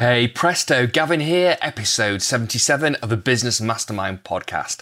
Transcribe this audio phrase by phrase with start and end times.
[0.00, 4.80] Hey, presto, Gavin here, episode 77 of the Business Mastermind podcast.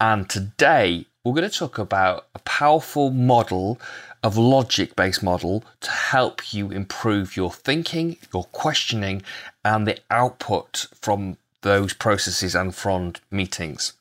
[0.00, 3.78] And today we're going to talk about a powerful model
[4.22, 9.20] of logic based model to help you improve your thinking, your questioning,
[9.66, 13.92] and the output from those processes and from meetings.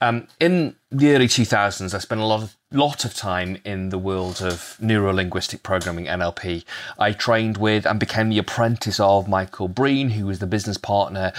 [0.00, 3.98] Um, in the early 2000s, I spent a lot of lot of time in the
[3.98, 6.64] world of neuro-linguistic programming NLP.
[6.98, 11.32] I trained with and became the apprentice of Michael Breen, who was the business partner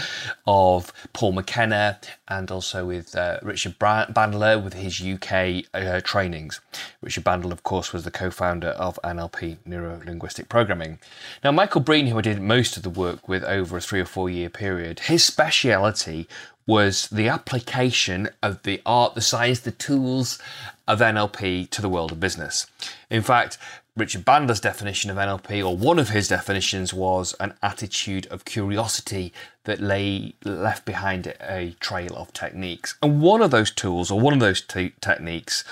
[0.46, 6.62] of Paul McKenna, and also with uh, Richard Bandler with his UK uh, trainings.
[7.02, 11.00] Richard Bandler, of course, was the co-founder of NLP neuro-linguistic programming.
[11.44, 14.05] Now, Michael Breen, who I did most of the work with over a three or
[14.05, 16.27] four year period, his speciality
[16.66, 20.40] was the application of the art, the science, the tools
[20.88, 22.67] of NLP to the world of business.
[23.09, 23.58] In fact,
[23.95, 29.32] Richard Bandler's definition of NLP, or one of his definitions, was an attitude of curiosity
[29.65, 32.95] that lay left behind a trail of techniques.
[33.04, 35.63] And one of those tools, or one of those techniques,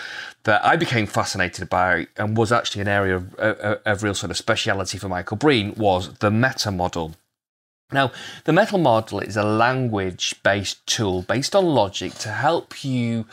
[0.44, 4.30] that I became fascinated by and was actually an area of, of, of real sort
[4.30, 7.16] of speciality for Michael Breen, was the meta model.
[7.92, 8.12] Now,
[8.46, 13.26] the meta model is a language based tool based on logic to help you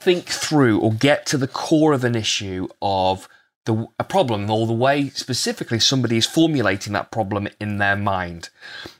[0.00, 3.28] think through or get to the core of an issue of
[3.66, 8.48] the, a problem or the way specifically somebody is formulating that problem in their mind.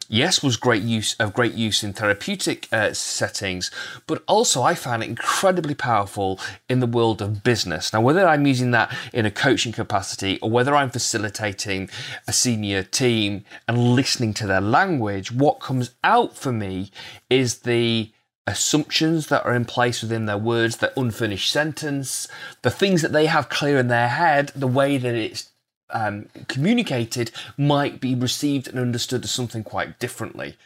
[0.09, 3.73] Yes, was great use of great use in therapeutic uh, settings,
[4.07, 7.93] but also I found it incredibly powerful in the world of business.
[7.93, 11.91] Now, whether I'm using that in a coaching capacity or whether I'm facilitating
[12.29, 16.93] a senior team and listening to their language, what comes out for me
[17.29, 18.13] is the
[18.47, 22.29] assumptions that are in place within their words, the unfinished sentence,
[22.63, 25.51] the things that they have clear in their head, the way that it's
[25.91, 30.57] um, communicated might be received and understood as something quite differently.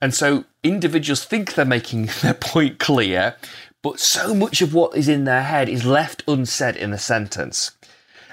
[0.00, 3.36] And so individuals think they're making their point clear,
[3.82, 7.72] but so much of what is in their head is left unsaid in the sentence.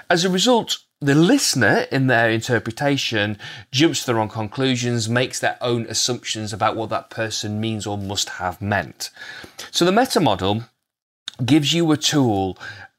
[0.08, 3.38] As a result, the listener, in their interpretation,
[3.70, 7.98] jumps to the wrong conclusions, makes their own assumptions about what that person means or
[7.98, 9.10] must have meant.
[9.70, 10.64] So the meta model
[11.44, 12.58] gives you a tool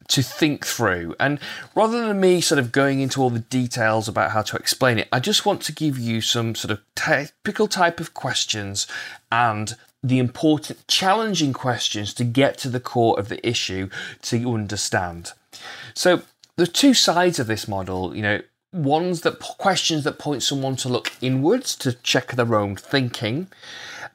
[0.10, 1.16] to think through.
[1.20, 1.40] And
[1.76, 5.08] rather than me sort of going into all the details about how to explain it,
[5.12, 8.88] I just want to give you some sort of typical type of questions
[9.32, 13.90] and the important, challenging questions to get to the core of the issue
[14.22, 15.34] to understand.
[15.94, 16.22] So
[16.58, 18.42] the two sides of this model, you know,
[18.74, 23.48] ones that questions that point someone to look inwards to check their own thinking,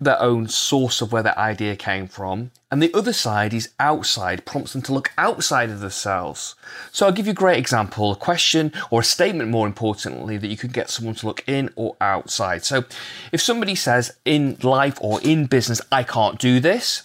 [0.01, 4.45] their own source of where their idea came from, and the other side is outside,
[4.45, 6.55] prompts them to look outside of themselves.
[6.91, 10.49] So I'll give you a great example, a question or a statement more importantly that
[10.49, 12.65] you could get someone to look in or outside.
[12.65, 12.85] So
[13.31, 17.05] if somebody says in life or in business, I can't do this,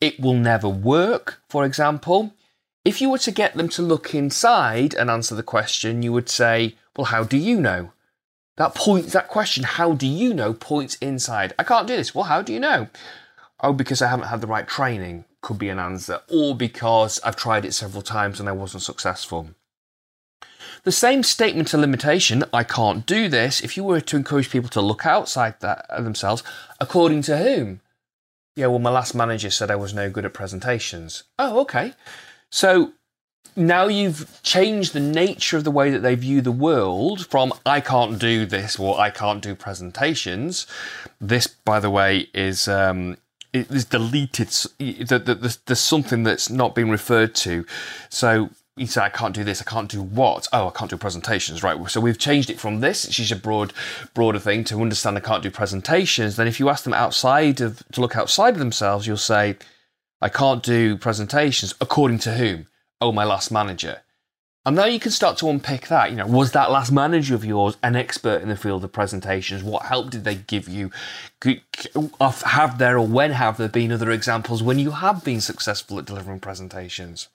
[0.00, 2.32] it will never work, for example,
[2.86, 6.28] if you were to get them to look inside and answer the question, you would
[6.28, 7.90] say, Well, how do you know?
[8.58, 11.52] That point, that question, how do you know, points inside.
[11.58, 12.14] I can't do this.
[12.14, 12.88] Well, how do you know?
[13.60, 16.20] Oh, because I haven't had the right training, could be an answer.
[16.30, 19.50] Or because I've tried it several times and I wasn't successful.
[20.84, 24.70] The same statement of limitation, I can't do this, if you were to encourage people
[24.70, 26.44] to look outside that, uh, themselves,
[26.80, 27.80] according to whom?
[28.54, 31.24] Yeah, well, my last manager said I was no good at presentations.
[31.38, 31.92] Oh, okay.
[32.50, 32.92] So
[33.56, 37.80] now you've changed the nature of the way that they view the world from I
[37.80, 40.66] can't do this or I can't do presentations.
[41.20, 43.16] This, by the way, is um,
[43.52, 44.48] deleted.
[44.78, 47.64] There's something that's not being referred to.
[48.10, 49.62] So you say I can't do this.
[49.62, 50.48] I can't do what?
[50.52, 51.62] Oh, I can't do presentations.
[51.62, 51.78] Right.
[51.90, 53.72] So we've changed it from this, which is a broad,
[54.12, 56.36] broader thing, to understand I can't do presentations.
[56.36, 59.56] Then if you ask them outside of to look outside of themselves, you'll say
[60.20, 62.68] I can't do presentations according to whom?
[63.00, 64.02] Oh, my last manager.
[64.64, 66.10] And now you can start to unpick that.
[66.10, 69.62] You know, was that last manager of yours an expert in the field of presentations?
[69.62, 70.90] What help did they give you?
[72.20, 76.06] Have there or when have there been other examples when you have been successful at
[76.06, 77.28] delivering presentations?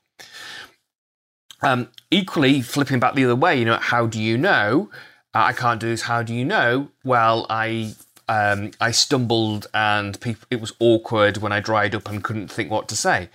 [1.62, 4.90] Um, equally, flipping back the other way, you know, how do you know?
[5.34, 6.02] Uh, I can't do this.
[6.02, 6.90] How do you know?
[7.06, 7.94] Well, I
[8.32, 10.18] um, I stumbled and
[10.50, 13.30] it was awkward when I dried up and couldn't think what to say.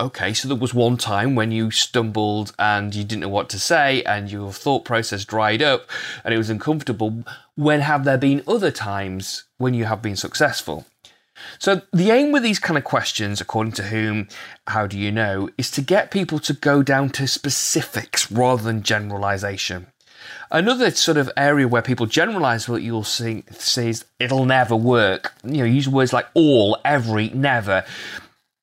[0.00, 3.58] Okay, so there was one time when you stumbled and you didn't know what to
[3.58, 5.90] say and your thought process dried up
[6.24, 7.22] and it was uncomfortable.
[7.54, 10.86] When have there been other times when you have been successful?
[11.58, 14.28] So, the aim with these kind of questions, according to whom,
[14.68, 18.82] how do you know, is to get people to go down to specifics rather than
[18.82, 19.86] generalization.
[20.50, 25.32] Another sort of area where people generalize what you'll see, see is it'll never work.
[25.44, 27.84] You know, use words like all, every, never.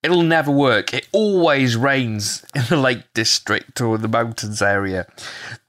[0.03, 0.93] It'll never work.
[0.93, 5.07] It always rains in the Lake District or the mountains area.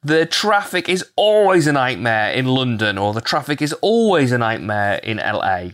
[0.02, 5.00] The traffic is always a nightmare in London, or the traffic is always a nightmare
[5.02, 5.70] in LA.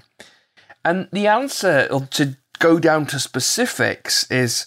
[0.84, 4.66] And the answer to go down to specifics is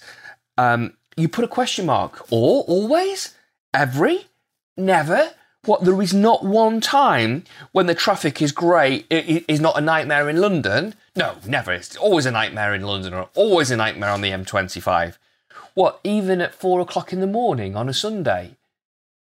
[0.57, 2.31] um, you put a question mark.
[2.31, 3.33] Or, always,
[3.73, 4.25] every,
[4.75, 5.31] never.
[5.67, 7.43] What, there is not one time
[7.73, 10.95] when the traffic is great, it is not a nightmare in London.
[11.13, 11.73] No, never.
[11.73, 15.17] It's always a nightmare in London or always a nightmare on the M25.
[15.73, 18.55] What, even at four o'clock in the morning on a Sunday?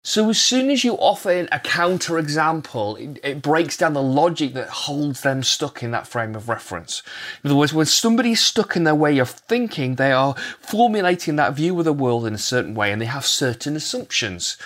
[0.02, 4.52] So as soon as you offer a counter example, it, it, breaks down the logic
[4.52, 7.02] that holds them stuck in that frame of reference.
[7.42, 11.54] In other words, when somebody's stuck in their way of thinking, they are formulating that
[11.54, 14.58] view of the world in a certain way and they have certain assumptions.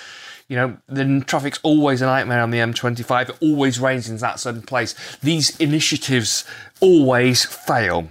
[0.51, 3.29] You know, the traffic's always a nightmare on the M25.
[3.29, 4.97] It always rains in that certain place.
[5.23, 6.45] These initiatives
[6.81, 8.09] always fail.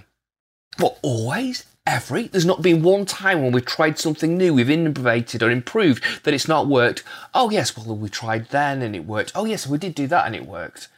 [0.78, 1.66] What, always?
[1.86, 2.28] every.
[2.28, 6.32] There's not been one time when we've tried something new, we've innovated or improved that
[6.32, 7.02] it's not worked.
[7.34, 9.32] Oh, yes, well, we tried then and it worked.
[9.34, 10.88] Oh, yes, we did do that and it worked.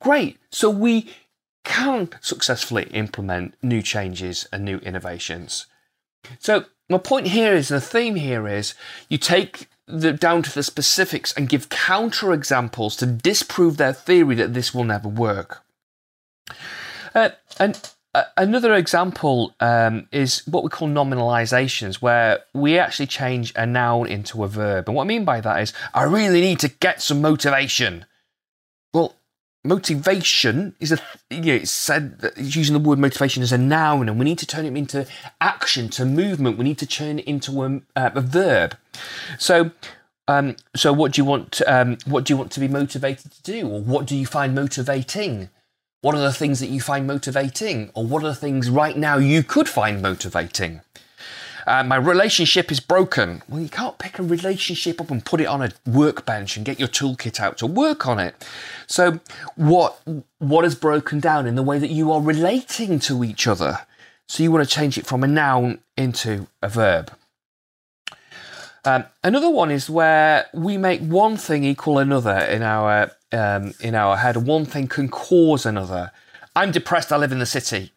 [0.00, 0.38] Great.
[0.50, 1.10] So we
[1.64, 5.66] can successfully implement new changes and new innovations.
[6.38, 8.74] So my point here is, the theme here is,
[9.08, 14.34] you take the, down to the specifics and give counter examples to disprove their theory
[14.36, 15.62] that this will never work.
[17.14, 17.30] Uh,
[17.60, 17.90] and
[18.36, 24.44] another example um, is what we call nominalizations, where we actually change a noun into
[24.44, 24.88] a verb.
[24.88, 28.06] And what I mean by that is, I really need to get some motivation.
[29.64, 30.98] Motivation is a
[31.30, 34.24] you know, it's said that it's using the word motivation as a noun, and we
[34.24, 35.06] need to turn it into
[35.40, 36.58] action, to movement.
[36.58, 38.76] We need to turn it into a, uh, a verb.
[39.38, 39.70] So.
[40.28, 41.60] Um, so what do you want?
[41.66, 44.54] Um, what do you want to be motivated to do, or what do you find
[44.54, 45.50] motivating?
[46.02, 47.90] What are the things that you find motivating?
[47.94, 50.80] Or what are the things right now you could find motivating?
[51.66, 53.42] Uh, my relationship is broken.
[53.48, 56.78] Well, you can't pick a relationship up and put it on a workbench and get
[56.78, 58.34] your toolkit out to work on it.
[58.86, 59.20] So,
[59.56, 60.00] what
[60.38, 63.86] what is broken down in the way that you are relating to each other?
[64.26, 67.12] So you want to change it from a noun into a verb.
[68.84, 73.94] Um, another one is where we make one thing equal another in our um, in
[73.94, 74.38] our head.
[74.38, 76.12] One thing can cause another.
[76.56, 77.12] I'm depressed.
[77.12, 77.92] I live in the city.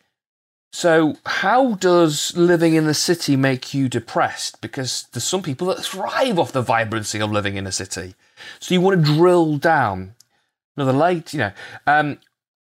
[0.75, 4.59] So, how does living in the city make you depressed?
[4.59, 8.13] Because there's some people that thrive off the vibrancy of living in a city.
[8.59, 10.15] So, you want to drill down.
[10.75, 11.51] Another late, you know,
[11.87, 12.17] um,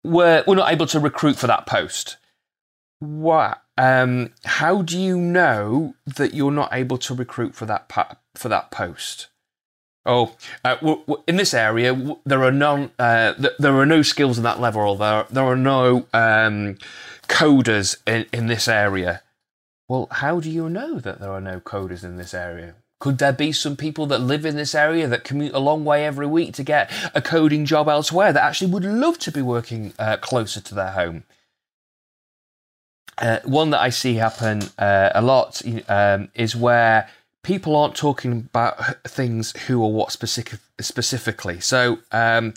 [0.03, 2.17] we're, we're not able to recruit for that post.
[2.99, 3.61] What?
[3.77, 7.89] Um, how do you know that you're not able to recruit for that
[8.35, 9.27] for that post?
[10.05, 13.85] Oh, uh, w- w- in this area, w- there are no uh, th- there are
[13.85, 16.77] no skills in that level, there there are no um,
[17.27, 19.21] coders in, in this area.
[19.87, 22.75] Well, how do you know that there are no coders in this area?
[22.99, 26.05] Could there be some people that live in this area that commute a long way
[26.05, 29.93] every week to get a coding job elsewhere that actually would love to be working
[29.99, 31.23] uh, closer to their home?
[33.17, 37.09] Uh, one that I see happen uh, a lot um, is where
[37.43, 41.59] people aren't talking about things who or what specific, specifically.
[41.59, 42.53] So um,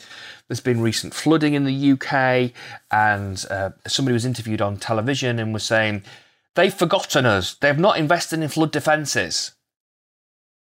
[0.48, 2.52] there's been recent flooding in the UK,
[2.90, 6.02] and uh, somebody was interviewed on television and was saying
[6.54, 7.54] they've forgotten us.
[7.54, 9.52] They've not invested in flood defences.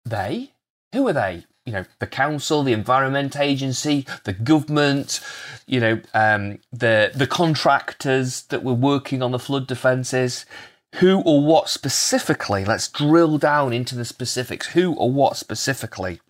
[0.05, 0.53] They?
[0.93, 1.45] Who are they?
[1.69, 5.21] you know the council, the environment agency, the government,
[5.67, 10.47] you know um, the the contractors that were working on the flood defences.
[10.97, 12.64] Who or what specifically?
[12.64, 14.68] Let's drill down into the specifics.
[14.68, 16.21] Who or what specifically?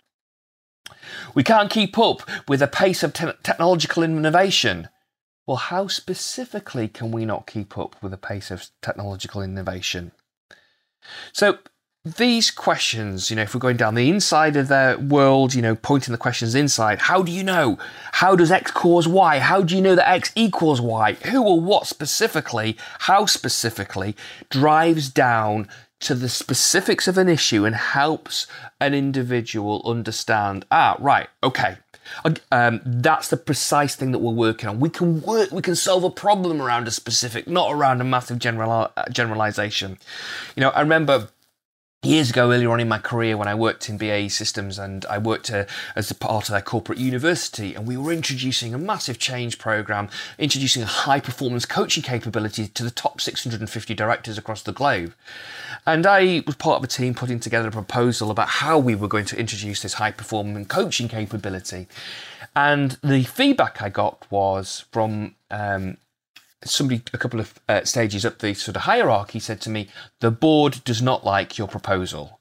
[1.33, 4.89] We can't keep up with the pace of te- technological innovation.
[5.47, 10.11] Well, how specifically can we not keep up with the pace of technological innovation?
[11.33, 11.59] So,
[12.05, 15.75] these questions, you know, if we're going down the inside of their world, you know,
[15.75, 17.77] pointing the questions inside, how do you know?
[18.13, 19.39] How does X cause Y?
[19.39, 21.13] How do you know that X equals Y?
[21.31, 24.15] Who or what specifically, how specifically,
[24.49, 25.67] drives down
[25.99, 28.47] to the specifics of an issue and helps
[28.79, 31.75] an individual understand, ah, right, okay.
[32.51, 34.79] Um, that's the precise thing that we're working on.
[34.79, 38.39] We can work, we can solve a problem around a specific, not around a massive
[38.39, 39.99] general, generalization.
[40.55, 41.27] You know, I remember
[42.03, 45.17] years ago, earlier on in my career, when I worked in BAE Systems and I
[45.17, 45.65] worked uh,
[45.97, 50.07] as a part of their corporate university, and we were introducing a massive change program,
[50.37, 55.13] introducing a high performance coaching capability to the top 650 directors across the globe.
[55.85, 59.09] And I was part of a team putting together a proposal about how we were
[59.09, 61.87] going to introduce this high performance coaching capability.
[62.55, 65.97] And the feedback I got was from um,
[66.63, 69.89] somebody a couple of uh, stages up the sort of hierarchy said to me,
[70.19, 72.39] "The board does not like your proposal."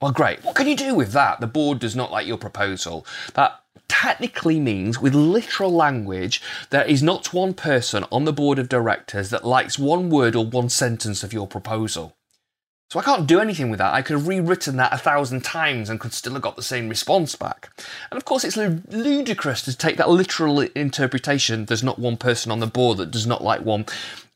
[0.00, 0.44] Well, great.
[0.44, 1.40] What can you do with that?
[1.40, 3.06] The board does not like your proposal.
[3.34, 8.68] That technically means, with literal language, there is not one person on the board of
[8.68, 12.16] directors that likes one word or one sentence of your proposal.
[12.90, 13.94] So I can't do anything with that.
[13.94, 16.88] I could have rewritten that a thousand times and could still have got the same
[16.88, 17.70] response back.
[18.10, 21.64] And of course, it's ludicrous to take that literal interpretation.
[21.64, 23.86] There's not one person on the board that does not like one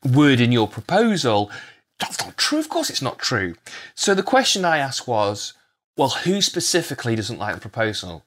[0.03, 1.51] word in your proposal.
[1.99, 2.59] That's not true.
[2.59, 3.55] Of course, it's not true.
[3.95, 5.53] So the question I asked was,
[5.95, 8.25] well, who specifically doesn't like the proposal?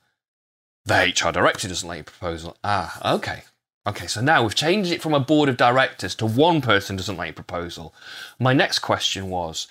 [0.85, 2.57] The HR director doesn't like your proposal.
[2.63, 3.43] Ah, okay.
[3.87, 7.17] Okay, so now we've changed it from a board of directors to one person doesn't
[7.17, 7.95] like your proposal.
[8.39, 9.67] My next question was,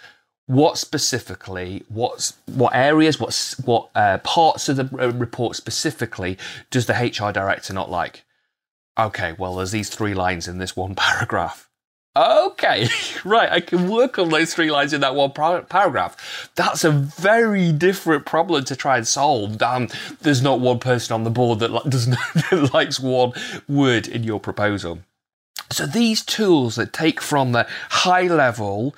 [0.51, 6.37] what specifically, what's what areas, what what uh, parts of the report specifically
[6.69, 8.25] does the HR director not like?
[8.99, 11.69] Okay, well, there's these three lines in this one paragraph.
[12.17, 12.89] Okay,
[13.23, 16.51] right, I can work on those three lines in that one par- paragraph.
[16.55, 19.57] That's a very different problem to try and solve.
[19.57, 19.87] Damn,
[20.19, 23.31] there's not one person on the board that, li- doesn't, that likes one
[23.69, 24.99] word in your proposal.
[25.71, 28.93] So these tools that take from the high level,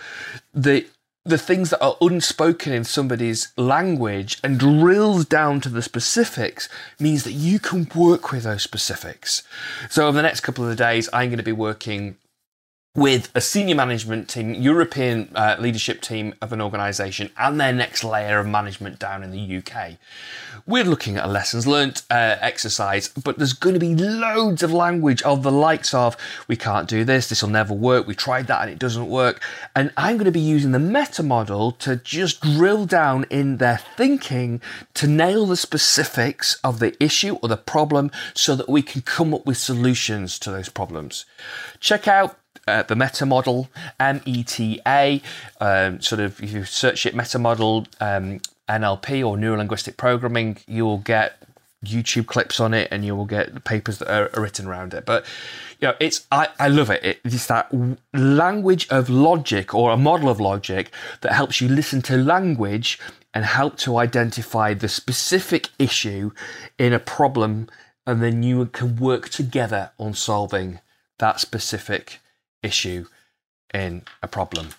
[0.51, 0.87] the
[1.25, 6.67] the things that are unspoken in somebody's language and drills down to the specifics
[6.99, 9.43] means that you can work with those specifics.
[9.89, 12.17] So, over the next couple of days, I'm going to be working
[12.95, 18.03] with a senior management team, European uh, leadership team of an organisation, and their next
[18.03, 19.93] layer of management down in the UK.
[20.67, 24.71] We're looking at a lessons learnt uh, exercise, but there's going to be loads of
[24.71, 26.15] language of the likes of
[26.47, 29.41] we can't do this, this will never work, we tried that and it doesn't work.
[29.75, 33.79] And I'm going to be using the meta model to just drill down in their
[33.97, 34.61] thinking
[34.93, 39.33] to nail the specifics of the issue or the problem so that we can come
[39.33, 41.25] up with solutions to those problems.
[41.79, 43.69] Check out uh, the meta model,
[43.99, 45.21] M E T A,
[45.59, 50.57] um, sort of, if you search it, meta model um, NLP or neuro linguistic programming,
[50.67, 51.37] you will get
[51.83, 54.93] YouTube clips on it and you will get the papers that are, are written around
[54.93, 55.05] it.
[55.05, 55.25] But
[55.79, 57.19] you know, it's I, I love it.
[57.23, 57.71] It's that
[58.13, 60.91] language of logic or a model of logic
[61.21, 62.99] that helps you listen to language
[63.33, 66.31] and help to identify the specific issue
[66.77, 67.67] in a problem,
[68.05, 70.79] and then you can work together on solving
[71.17, 72.19] that specific
[72.63, 73.05] issue
[73.73, 74.69] in a problem.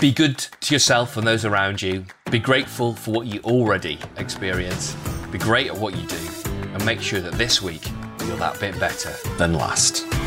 [0.00, 2.04] Be good to yourself and those around you.
[2.30, 4.94] Be grateful for what you already experience.
[5.30, 6.18] Be great at what you do.
[6.72, 7.82] And make sure that this week
[8.26, 10.19] you're that bit better than last.